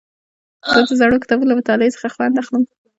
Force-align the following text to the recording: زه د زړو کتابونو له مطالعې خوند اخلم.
زه 0.73 0.81
د 0.87 0.91
زړو 1.01 1.21
کتابونو 1.23 1.49
له 1.49 1.55
مطالعې 1.59 2.11
خوند 2.13 2.35
اخلم. 2.41 2.63